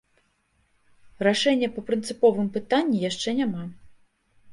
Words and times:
Рашэння 1.27 1.69
па 1.75 1.83
прынцыповым 1.89 2.47
пытанні 2.55 3.03
яшчэ 3.09 3.29
няма. 3.41 3.63